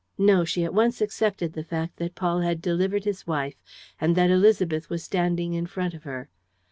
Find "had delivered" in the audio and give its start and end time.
2.39-3.05